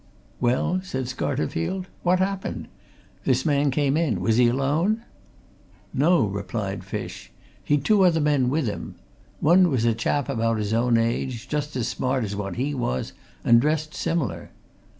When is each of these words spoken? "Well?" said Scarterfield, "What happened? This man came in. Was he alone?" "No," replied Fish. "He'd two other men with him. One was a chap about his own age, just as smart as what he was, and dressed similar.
"Well?" 0.39 0.81
said 0.81 1.05
Scarterfield, 1.05 1.85
"What 2.01 2.17
happened? 2.17 2.67
This 3.23 3.45
man 3.45 3.69
came 3.69 3.95
in. 3.95 4.19
Was 4.19 4.37
he 4.37 4.47
alone?" 4.47 5.03
"No," 5.93 6.25
replied 6.25 6.83
Fish. 6.83 7.31
"He'd 7.63 7.85
two 7.85 8.03
other 8.03 8.19
men 8.19 8.49
with 8.49 8.65
him. 8.65 8.95
One 9.41 9.69
was 9.69 9.85
a 9.85 9.93
chap 9.93 10.27
about 10.27 10.57
his 10.57 10.73
own 10.73 10.97
age, 10.97 11.47
just 11.47 11.75
as 11.75 11.87
smart 11.87 12.23
as 12.23 12.35
what 12.35 12.55
he 12.55 12.73
was, 12.73 13.13
and 13.43 13.61
dressed 13.61 13.93
similar. 13.93 14.49